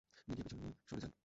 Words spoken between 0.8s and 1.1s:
সরে